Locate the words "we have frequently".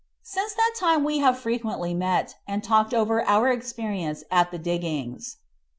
1.03-1.93